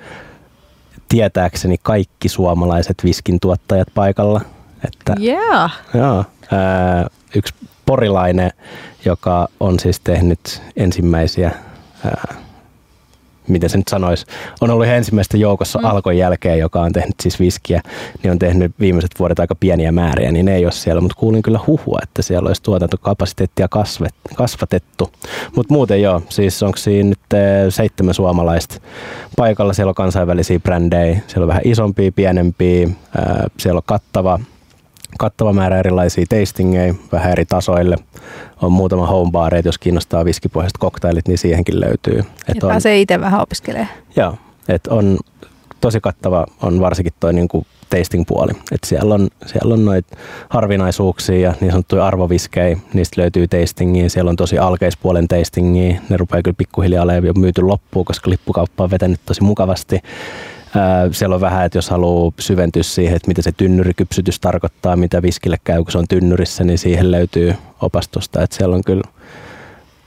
tietääkseni 1.09 1.77
kaikki 1.83 2.29
suomalaiset 2.29 3.05
viskin 3.05 3.41
tuottajat 3.41 3.89
paikalla. 3.95 4.41
Että, 4.85 5.15
yeah. 5.21 5.73
joo, 5.95 6.25
yksi 7.35 7.55
porilainen, 7.89 8.51
joka 9.05 9.49
on 9.61 9.81
siis 9.81 10.01
tehnyt 10.01 10.63
ensimmäisiä, 10.77 11.51
ää, 12.05 12.35
miten 13.49 13.71
se 13.71 13.77
nyt 13.79 13.89
sanoisi, 13.89 14.27
on 14.61 14.71
ollut 14.71 14.87
ensimmäistä 14.87 15.37
joukossa 15.37 15.79
mm. 15.79 15.85
alkon 15.85 16.17
jälkeen, 16.17 16.59
joka 16.59 16.81
on 16.81 16.93
tehnyt 16.93 17.15
siis 17.21 17.41
viskiä, 17.41 17.81
niin 18.23 18.31
on 18.31 18.39
tehnyt 18.39 18.73
viimeiset 18.81 19.11
vuodet 19.19 19.39
aika 19.39 19.55
pieniä 19.55 19.93
määriä, 19.93 20.33
niin 20.33 20.47
ne 20.47 20.57
ei 20.57 20.65
ole 20.65 20.73
siellä, 20.73 21.01
mutta 21.01 21.19
kuulin 21.19 21.43
kyllä 21.43 21.61
huhua, 21.67 21.99
että 22.03 22.23
siellä 22.23 22.47
olisi 22.47 22.63
tuotantokapasiteettia 22.63 23.69
kasvet, 23.69 24.15
kasvatettu. 24.35 25.13
Mutta 25.57 25.75
muuten 25.75 26.03
joo, 26.03 26.23
siis 26.29 26.63
onko 26.63 26.77
siinä 26.77 27.09
nyt 27.09 27.43
seitsemän 27.69 28.15
suomalaista 28.15 28.81
paikalla, 29.37 29.73
siellä 29.73 29.91
on 29.91 29.95
kansainvälisiä 29.95 30.61
brändejä, 30.61 31.21
siellä 31.27 31.45
on 31.45 31.49
vähän 31.49 31.63
isompia, 31.65 32.13
pienempiä, 32.13 32.89
ää, 33.17 33.47
siellä 33.59 33.79
on 33.79 33.83
kattava 33.87 34.39
kattava 35.19 35.53
määrä 35.53 35.79
erilaisia 35.79 36.25
tastingeja 36.29 36.95
vähän 37.13 37.33
eri 37.33 37.45
tasoille. 37.45 37.97
On 38.63 38.73
muutama 38.73 39.07
homebar, 39.07 39.53
jos 39.65 39.79
kiinnostaa 39.79 40.25
viskipohjaiset 40.25 40.79
koktailit, 40.79 41.29
niin 41.29 41.39
siihenkin 41.39 41.81
löytyy. 41.81 42.19
Et 42.49 42.63
on, 42.63 42.69
pääsee 42.69 43.01
itse 43.01 43.21
vähän 43.21 43.41
opiskelemaan. 43.41 43.89
Joo, 44.17 44.35
että 44.69 44.95
on 44.95 45.19
tosi 45.81 46.01
kattava 46.01 46.47
on 46.63 46.81
varsinkin 46.81 47.13
toi 47.21 47.33
niinku 47.33 47.67
tasting-puoli. 47.91 48.53
Et 48.73 48.85
siellä 48.87 49.15
on, 49.15 49.29
siellä 49.47 49.75
on 49.75 49.85
noita 49.85 50.17
harvinaisuuksia 50.49 51.39
ja 51.39 51.55
niin 51.61 51.71
sanottuja 51.71 52.07
arvoviskejä, 52.07 52.79
niistä 52.95 53.21
löytyy 53.21 53.49
tastingia. 53.49 54.11
Siellä 54.11 54.29
on 54.29 54.37
tosi 54.37 54.59
alkeispuolen 54.59 55.29
tastingia. 55.29 56.01
Ne 56.09 56.17
rupeaa 56.17 56.43
kyllä 56.43 56.55
pikkuhiljaa 56.59 57.05
olemaan 57.05 57.39
myyty 57.39 57.63
loppuun, 57.63 58.05
koska 58.05 58.31
lippukauppa 58.31 58.85
on 58.85 58.91
vetänyt 58.91 59.21
tosi 59.27 59.43
mukavasti. 59.43 60.01
Siellä 61.13 61.35
on 61.35 61.41
vähän, 61.41 61.67
että 61.67 61.79
jos 61.79 61.91
haluaa 61.91 62.33
syventyä 62.39 62.83
siihen, 62.83 63.17
että 63.17 63.29
mitä 63.29 63.43
se 63.43 63.53
tynnyrikypsytys 63.53 64.41
tarkoittaa, 64.41 64.97
mitä 64.97 65.23
viskille 65.23 65.57
käy, 65.65 65.83
kun 65.83 65.93
se 65.93 65.99
on 65.99 66.09
tynnyrissä, 66.09 66.65
niin 66.65 66.79
siihen 66.79 67.11
löytyy 67.11 67.55
opastusta. 67.81 68.43
Että 68.43 68.57
siellä 68.57 68.77
on 68.77 68.85
kyllä 68.85 69.03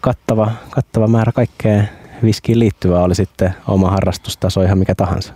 kattava, 0.02 0.52
kattava 0.70 1.08
määrä 1.08 1.32
kaikkea 1.32 1.84
viskiin 2.24 2.60
liittyvää, 2.60 3.04
oli 3.04 3.16
sitten 3.16 3.56
oma 3.68 3.90
harrastustaso 3.90 4.64
ihan 4.64 4.78
mikä 4.78 4.96
tahansa. 4.96 5.34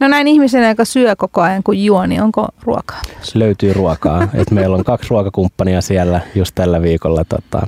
No 0.00 0.08
näin 0.08 0.28
ihmisen, 0.28 0.68
joka 0.68 0.84
syö 0.84 1.16
koko 1.16 1.40
ajan 1.40 1.62
kun 1.62 1.84
juo, 1.84 2.06
niin 2.06 2.22
onko 2.22 2.48
ruokaa? 2.62 3.02
Löytyy 3.34 3.72
ruokaa. 3.72 4.28
Et 4.34 4.50
meillä 4.50 4.76
on 4.76 4.84
kaksi 4.84 5.10
ruokakumppania 5.10 5.80
siellä 5.80 6.20
just 6.34 6.54
tällä 6.54 6.82
viikolla. 6.82 7.24
Tota, 7.24 7.66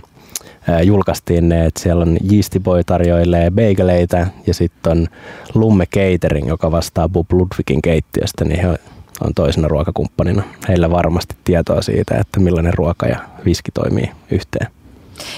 julkaistiin 0.83 1.49
ne, 1.49 1.67
että 1.67 1.81
siellä 1.81 2.03
on 2.03 2.17
Yeasty 2.33 2.61
Boy 2.61 2.85
tarjoilee 2.85 3.51
beigeleitä 3.51 4.27
ja 4.47 4.55
sitten 4.55 4.93
on 4.93 5.07
Lumme 5.55 5.87
Catering, 5.87 6.49
joka 6.49 6.71
vastaa 6.71 7.09
Bub 7.09 7.33
Ludwigin 7.33 7.83
keittiöstä, 7.83 8.45
niin 8.45 8.61
he 8.61 8.69
on 9.21 9.35
toisena 9.35 9.69
ruokakumppanina. 9.69 10.43
Heillä 10.69 10.91
varmasti 10.91 11.37
tietoa 11.45 11.83
siitä, 11.83 12.19
että 12.19 12.41
millainen 12.41 12.75
ruoka 12.75 13.07
ja 13.07 13.19
viski 13.45 13.71
toimii 13.73 14.11
yhteen. 14.31 14.78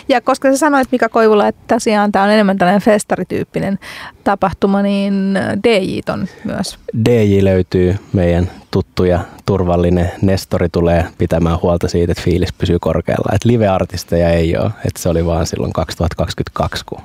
Ja 0.09 0.21
koska 0.21 0.51
sä 0.51 0.57
sanoit 0.57 0.89
Mika 0.93 1.09
Koivula, 1.09 1.49
että 1.49 1.75
tosiaan 1.75 2.13
tämä 2.13 2.25
on 2.25 2.31
enemmän 2.31 2.59
tällainen 2.59 2.83
festarityyppinen 2.83 3.79
tapahtuma, 4.25 4.83
niin 4.83 5.39
DJ 5.65 6.01
on 6.13 6.27
myös. 6.45 6.79
DJ 7.09 7.45
löytyy 7.45 7.97
meidän 8.13 8.51
tuttu 8.71 9.05
ja 9.05 9.21
turvallinen. 9.47 10.13
Nestori 10.23 10.69
tulee 10.69 11.07
pitämään 11.19 11.59
huolta 11.63 11.89
siitä, 11.89 12.13
että 12.13 12.25
fiilis 12.25 12.53
pysyy 12.53 12.79
korkealla. 12.79 13.35
Että 13.35 13.49
live-artisteja 13.49 14.29
ei 14.29 14.57
ole. 14.57 14.71
Että 14.85 15.03
se 15.03 15.09
oli 15.09 15.27
vaan 15.27 15.47
silloin 15.47 15.73
2022, 15.73 16.85
kun 16.85 17.01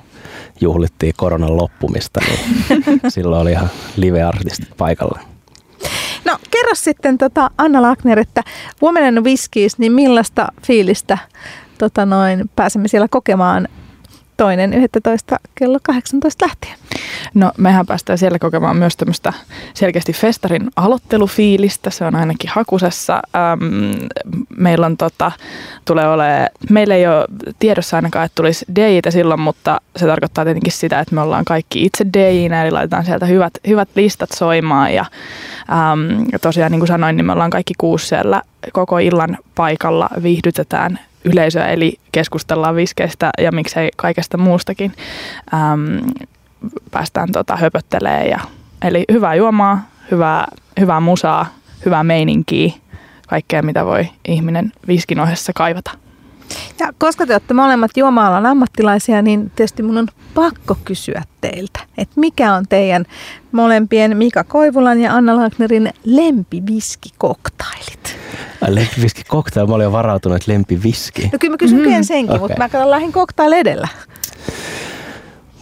juhlittiin 0.60 1.14
koronan 1.16 1.56
loppumista, 1.56 2.20
niin 2.28 3.00
silloin 3.08 3.42
oli 3.42 3.50
ihan 3.50 3.70
live-artistit 3.96 4.76
paikalla. 4.76 5.20
No 6.24 6.38
kerro 6.50 6.74
sitten 6.74 7.18
tota 7.18 7.50
Anna 7.58 7.82
Lackner, 7.82 8.18
että 8.18 8.42
Women 8.82 9.24
Whiskies, 9.24 9.78
niin 9.78 9.92
millaista 9.92 10.48
fiilistä 10.66 11.18
tota 11.78 12.06
noin, 12.06 12.50
pääsemme 12.56 12.88
siellä 12.88 13.08
kokemaan 13.08 13.68
toinen 14.36 14.74
11. 14.74 15.36
kello 15.54 15.78
18 15.82 16.46
lähtien. 16.46 16.74
No 17.34 17.52
mehän 17.58 17.86
päästään 17.86 18.18
siellä 18.18 18.38
kokemaan 18.38 18.76
myös 18.76 18.96
tämmöistä 18.96 19.32
selkeästi 19.74 20.12
festarin 20.12 20.70
aloittelufiilistä. 20.76 21.90
Se 21.90 22.04
on 22.04 22.14
ainakin 22.14 22.50
hakusessa. 22.54 23.22
Ähm, 23.36 23.94
meillä 24.58 24.86
on 24.86 24.96
tota, 24.96 25.32
tulee 25.84 26.08
ole, 26.08 26.50
meillä 26.70 26.94
ei 26.94 27.06
ole 27.06 27.24
tiedossa 27.58 27.96
ainakaan, 27.96 28.26
että 28.26 28.34
tulisi 28.34 28.64
DJtä 28.74 29.10
silloin, 29.10 29.40
mutta 29.40 29.80
se 29.96 30.06
tarkoittaa 30.06 30.44
tietenkin 30.44 30.72
sitä, 30.72 31.00
että 31.00 31.14
me 31.14 31.20
ollaan 31.20 31.44
kaikki 31.44 31.84
itse 31.84 32.06
DJinä, 32.12 32.62
eli 32.62 32.70
laitetaan 32.70 33.04
sieltä 33.04 33.26
hyvät, 33.26 33.52
hyvät 33.68 33.88
listat 33.94 34.30
soimaan. 34.32 34.94
Ja, 34.94 35.04
ähm, 35.70 36.22
tosiaan 36.42 36.72
niin 36.72 36.80
kuin 36.80 36.88
sanoin, 36.88 37.16
niin 37.16 37.26
me 37.26 37.32
ollaan 37.32 37.50
kaikki 37.50 37.74
kuusi 37.78 38.06
siellä 38.06 38.42
koko 38.72 38.98
illan 38.98 39.38
paikalla, 39.54 40.08
viihdytetään 40.22 40.98
yleisöä, 41.26 41.66
eli 41.66 41.96
keskustellaan 42.12 42.76
viskeistä 42.76 43.30
ja 43.38 43.52
miksei 43.52 43.88
kaikesta 43.96 44.38
muustakin. 44.38 44.92
Ähm, 45.54 46.08
päästään 46.90 47.32
tota, 47.32 47.56
höpöttelee 47.56 48.28
ja 48.28 48.40
eli 48.82 49.04
hyvää 49.12 49.34
juomaa, 49.34 49.88
hyvää, 50.10 50.46
hyvää 50.80 51.00
musaa, 51.00 51.46
hyvää 51.84 52.04
meininkiä, 52.04 52.72
kaikkea 53.28 53.62
mitä 53.62 53.86
voi 53.86 54.08
ihminen 54.28 54.72
viskin 54.88 55.20
ohessa 55.20 55.52
kaivata. 55.54 56.05
Ja 56.78 56.92
koska 56.98 57.26
te 57.26 57.34
olette 57.34 57.54
molemmat 57.54 57.90
juoma-alan 57.96 58.46
ammattilaisia, 58.46 59.22
niin 59.22 59.50
tietysti 59.56 59.82
mun 59.82 59.98
on 59.98 60.08
pakko 60.34 60.76
kysyä 60.84 61.22
teiltä, 61.40 61.80
että 61.98 62.20
mikä 62.20 62.54
on 62.54 62.64
teidän 62.68 63.04
molempien 63.52 64.16
Mika 64.16 64.44
Koivulan 64.44 65.00
ja 65.00 65.14
Anna 65.14 65.36
Lacknerin 65.36 65.90
lempiviskikoktailit? 66.04 68.16
Lempiviskikoktail, 68.68 69.66
mä 69.66 69.74
olin 69.74 69.84
jo 69.84 69.92
varautunut, 69.92 70.36
että 70.36 70.52
lempiviski. 70.52 71.30
No 71.32 71.38
kyllä 71.40 71.52
mä 71.52 71.56
kysyn 71.56 71.78
mm. 71.78 72.02
senkin, 72.02 72.30
okay. 72.30 72.40
mutta 72.40 72.58
mä 72.58 72.68
katson 72.68 72.90
lähin 72.90 73.12
koktail 73.12 73.52
edellä. 73.52 73.88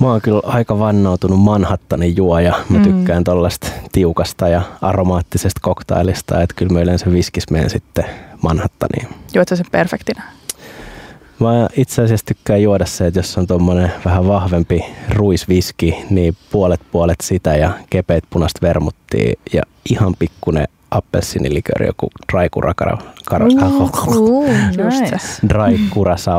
Mä 0.00 0.06
oon 0.06 0.20
kyllä 0.20 0.40
aika 0.44 0.78
vannoutunut 0.78 1.40
Manhattanin 1.40 2.16
juoja. 2.16 2.54
Mä 2.68 2.78
mm. 2.78 2.84
tykkään 2.84 3.24
tollaista 3.24 3.66
tiukasta 3.92 4.48
ja 4.48 4.62
aromaattisesta 4.82 5.60
koktailista, 5.62 6.42
että 6.42 6.54
kyllä 6.54 6.72
mä 6.72 6.80
yleensä 6.80 7.12
viskis 7.12 7.50
menen 7.50 7.70
sitten 7.70 8.04
Manhattaniin. 8.42 9.08
Juot 9.34 9.48
sen 9.48 9.66
perfektinä? 9.70 10.22
Mä 11.40 11.68
itse 11.76 12.02
asiassa 12.02 12.26
tykkään 12.26 12.62
juoda 12.62 12.86
se, 12.86 13.06
että 13.06 13.18
jos 13.18 13.38
on 13.38 13.46
tuommoinen 13.46 13.92
vähän 14.04 14.28
vahvempi 14.28 14.84
ruisviski, 15.08 16.04
niin 16.10 16.36
puolet 16.50 16.80
puolet 16.92 17.20
sitä 17.22 17.56
ja 17.56 17.70
kepeät 17.90 18.24
punaista 18.30 18.58
vermuttia 18.62 19.32
ja 19.52 19.62
ihan 19.90 20.14
pikkunen 20.18 20.68
appelsiniliköri, 20.90 21.86
joku 21.86 22.10
dry 22.32 22.48
kurakara, 22.50 22.98
kara, 23.26 23.46
uh, 23.46 23.90
uh, 24.16 24.48
nice. 24.48 25.18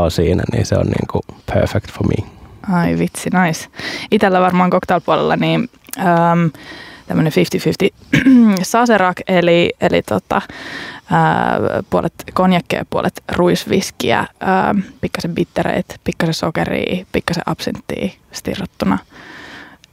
siinä, 0.10 0.44
niin 0.52 0.66
se 0.66 0.75
on 0.75 0.86
niinku 0.86 1.22
perfect 1.54 1.92
for 1.92 2.08
me. 2.08 2.30
Ai 2.72 3.00
vitsi, 3.00 3.30
nice. 3.30 3.68
Itellä 4.12 4.42
varmaan 4.42 4.70
cocktailpuolella 4.70 5.36
niin 5.36 5.70
ähm, 6.00 6.46
tämmöinen 7.08 7.34
50-50 7.34 8.20
saserak, 8.64 9.18
eli, 9.28 9.74
eli 9.82 10.02
tota, 10.02 10.42
ää, 11.12 11.60
puolet 11.90 12.14
konjakkeja, 12.34 12.86
puolet 12.90 13.24
ruisviskiä, 13.32 14.28
ää, 14.40 14.76
pikkasen 15.02 15.36
bittereitä, 15.36 15.96
pikkasen 16.04 16.34
sokeria, 16.34 17.06
pikkasen 17.12 17.44
absinttia 17.46 18.10
stirrattuna. 18.32 18.98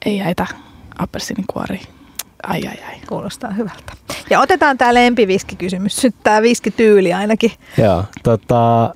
Ei 0.07 0.17
jäitä 0.17 0.47
appelsiinikuoria. 0.99 1.85
Ai 2.43 2.67
ai 2.67 2.79
ai. 2.89 2.97
Kuulostaa 3.09 3.51
hyvältä. 3.51 3.93
Ja 4.31 4.41
otetaan 4.41 4.79
tämä 4.79 4.95
lempiviskikysymys, 4.95 6.05
nyt 6.05 6.15
tämä 6.23 6.43
viskityyli 6.43 7.13
ainakin. 7.13 7.53
Joo, 7.79 8.05
tota, 8.23 8.95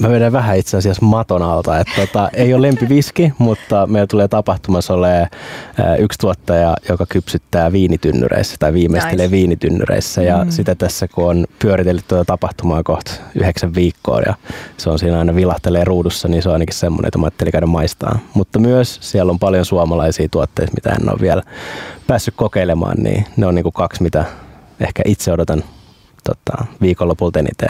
mä 0.00 0.10
vedän 0.10 0.32
vähän 0.32 0.56
itse 0.56 0.76
asiassa 0.76 1.06
maton 1.06 1.42
alta. 1.42 1.78
Että 1.78 1.92
tota, 1.96 2.30
ei 2.32 2.54
ole 2.54 2.62
lempiviski, 2.62 3.32
mutta 3.38 3.86
meillä 3.86 4.06
tulee 4.06 4.28
tapahtumassa 4.28 4.94
ole 4.94 5.28
yksi 5.98 6.18
tuottaja, 6.18 6.76
joka 6.88 7.06
kypsyttää 7.08 7.72
viinitynnyreissä 7.72 8.56
tai 8.58 8.72
viimeistelee 8.72 9.26
nice. 9.26 9.36
viinitynnyreissä. 9.36 10.22
Ja 10.22 10.44
mm. 10.44 10.50
sitä 10.50 10.74
tässä, 10.74 11.08
kun 11.08 11.30
on 11.30 11.46
pyöritellyt 11.58 12.08
tuota 12.08 12.24
tapahtumaa 12.24 12.82
kohta 12.82 13.10
yhdeksän 13.34 13.74
viikkoa 13.74 14.20
ja 14.20 14.34
se 14.76 14.90
on 14.90 14.98
siinä 14.98 15.18
aina 15.18 15.34
vilahtelee 15.34 15.84
ruudussa, 15.84 16.28
niin 16.28 16.42
se 16.42 16.48
on 16.48 16.52
ainakin 16.52 16.74
semmoinen, 16.74 17.08
että 17.08 17.18
mä 17.18 17.26
ajattelin 17.26 17.52
käydä 17.52 17.66
maistaa. 17.66 18.18
Mutta 18.34 18.58
myös 18.58 18.98
siellä 19.00 19.30
on 19.30 19.38
paljon 19.38 19.64
suomalaisia 19.64 20.28
tuotteita, 20.28 20.72
mitä 20.74 20.96
en 21.00 21.10
ole 21.10 21.20
vielä 21.20 21.42
päässyt 22.06 22.34
kokeilemaan, 22.36 22.96
niin 22.98 23.24
ne 23.36 23.46
on 23.46 23.54
niin 23.54 23.62
kuin 23.62 23.72
kaksi, 23.72 24.02
mitä 24.02 24.24
ehkä 24.80 25.02
itse 25.06 25.32
odotan 25.32 25.64
tota, 26.24 26.64
viikonlopulta 26.80 27.38
eniten 27.38 27.68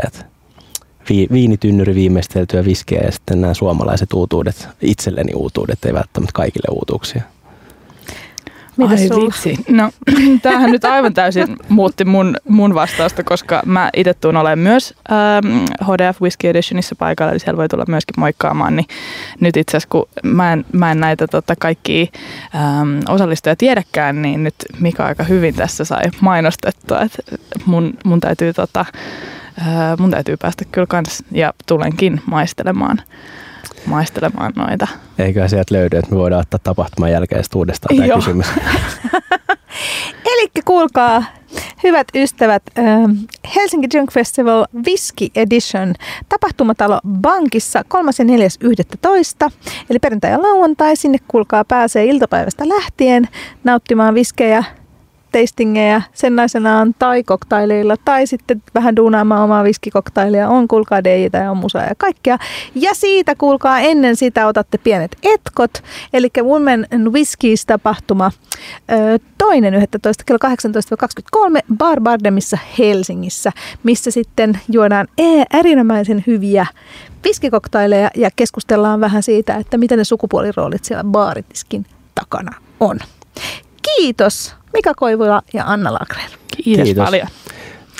vi, 1.08 1.26
viinitynnyri 1.32 1.94
viimeisteltyä 1.94 2.64
viskiä 2.64 3.00
ja 3.04 3.12
sitten 3.12 3.40
nämä 3.40 3.54
suomalaiset 3.54 4.12
uutuudet, 4.12 4.68
itselleni 4.80 5.34
uutuudet, 5.34 5.84
ei 5.84 5.94
välttämättä 5.94 6.32
kaikille 6.32 6.66
uutuuksia. 6.70 7.22
Mitäs 8.76 9.00
Ai 9.00 9.08
vitsi. 9.08 9.56
No, 9.68 9.90
tämähän 10.42 10.70
nyt 10.70 10.84
aivan 10.84 11.14
täysin 11.14 11.56
muutti 11.68 12.04
mun, 12.04 12.36
mun 12.48 12.74
vastausta, 12.74 13.24
koska 13.24 13.62
mä 13.66 13.90
itse 13.96 14.14
tuun 14.14 14.36
olemaan 14.36 14.58
myös 14.58 14.94
ähm, 15.12 15.64
HDF 15.84 16.22
Whiskey 16.22 16.50
Editionissa 16.50 16.96
paikalla, 16.96 17.32
eli 17.32 17.38
siellä 17.38 17.56
voi 17.56 17.68
tulla 17.68 17.84
myöskin 17.88 18.14
moikkaamaan. 18.20 18.76
Niin 18.76 18.86
nyt 19.40 19.56
itse 19.56 19.76
asiassa, 19.76 19.88
kun 19.88 20.08
mä 20.22 20.52
en, 20.52 20.64
mä 20.72 20.92
en 20.92 21.00
näitä 21.00 21.26
tota, 21.26 21.54
kaikki 21.60 22.10
ähm, 22.54 22.98
osallistujia 23.08 23.56
tiedäkään, 23.56 24.22
niin 24.22 24.44
nyt 24.44 24.54
Mika 24.80 25.04
aika 25.04 25.24
hyvin 25.24 25.54
tässä 25.54 25.84
sai 25.84 26.02
mainostettua, 26.20 27.00
että 27.00 27.18
mun, 27.66 27.94
mun 28.04 28.20
täytyy 28.20 28.52
tota, 28.52 28.84
Öö, 29.58 29.96
mun 29.98 30.10
täytyy 30.10 30.36
päästä 30.36 30.64
kyllä 30.72 30.86
kans 30.86 31.22
ja 31.30 31.52
tulenkin 31.66 32.20
maistelemaan 32.26 33.02
maistelemaan 33.86 34.52
noita. 34.56 34.86
Eikö 35.18 35.48
sieltä 35.48 35.74
löydy, 35.74 35.96
että 35.96 36.10
me 36.10 36.16
voidaan 36.16 36.40
ottaa 36.40 36.60
tapahtuman 36.62 37.12
jälkeen 37.12 37.44
uudestaan 37.54 37.96
tämä 37.96 38.14
kysymys. 38.14 38.46
Eli 40.32 40.48
kuulkaa, 40.64 41.24
hyvät 41.82 42.08
ystävät, 42.14 42.62
Helsinki 43.56 43.90
Drink 43.90 44.12
Festival 44.12 44.66
Whisky 44.86 45.26
Edition 45.34 45.94
tapahtumatalo 46.28 47.00
Bankissa 47.08 47.84
3. 47.88 48.10
ja 48.18 48.24
4.11. 49.48 49.50
Eli 49.90 49.98
perjantai 49.98 50.30
ja 50.30 50.42
lauantai. 50.42 50.96
Sinne 50.96 51.18
kuulkaa 51.28 51.64
pääsee 51.64 52.04
iltapäivästä 52.04 52.68
lähtien 52.68 53.28
nauttimaan 53.64 54.14
viskejä 54.14 54.64
tastingeja 55.32 56.02
sennaisenaan 56.12 56.94
tai 56.98 57.22
koktaileilla 57.22 57.96
tai 58.04 58.26
sitten 58.26 58.62
vähän 58.74 58.96
duunaamaan 58.96 59.42
omaa 59.42 59.64
viskikoktailia. 59.64 60.48
On 60.48 60.68
kuulkaa 60.68 61.04
deitä 61.04 61.38
ja 61.38 61.50
on 61.50 61.56
musaa 61.56 61.82
ja 61.82 61.94
kaikkea. 61.98 62.38
Ja 62.74 62.94
siitä 62.94 63.34
kuulkaa 63.34 63.80
ennen 63.80 64.16
sitä 64.16 64.46
otatte 64.46 64.78
pienet 64.78 65.16
etkot, 65.22 65.82
eli 66.12 66.28
Women 66.42 66.86
and 66.94 67.08
Whiskies 67.08 67.66
tapahtuma 67.66 68.30
toinen 69.38 69.74
11. 69.74 70.24
kello 70.26 70.38
18-23 71.58 71.60
Bar 71.76 72.00
Bardemissa 72.00 72.58
Helsingissä, 72.78 73.52
missä 73.82 74.10
sitten 74.10 74.60
juodaan 74.72 75.08
erinomaisen 75.54 76.24
hyviä 76.26 76.66
viskikoktaileja 77.24 78.10
ja 78.16 78.30
keskustellaan 78.36 79.00
vähän 79.00 79.22
siitä, 79.22 79.54
että 79.54 79.78
miten 79.78 79.98
ne 79.98 80.04
sukupuoliroolit 80.04 80.84
siellä 80.84 81.04
baaritiskin 81.04 81.86
takana 82.14 82.52
on. 82.80 82.98
Kiitos 83.96 84.54
Mika 84.72 84.94
Koivula 84.94 85.42
ja 85.52 85.64
Anna 85.66 85.92
Lagreen. 85.92 86.30
Kiitos, 86.64 86.84
Kiitos. 86.84 87.04
paljon. 87.04 87.28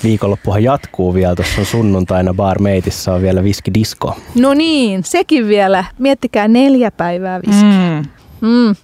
Viikonloppuhan 0.02 0.62
jatkuu 0.62 1.14
vielä. 1.14 1.35
Tuossa 1.35 1.61
on 1.61 1.66
sunnuntaina 1.66 2.35
Meitissä 2.61 3.12
on 3.12 3.23
vielä 3.23 3.45
viskidisko. 3.45 4.16
No 4.35 4.55
niin, 4.55 5.05
sekin 5.05 5.49
vielä. 5.49 5.85
Miettikää 5.99 6.49
neljä 6.49 6.90
päivää 6.90 7.40
viskiä. 7.47 8.02
Mm. 8.40 8.49
Mm. 8.49 8.76